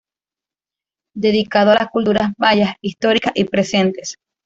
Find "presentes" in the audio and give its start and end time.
3.43-4.15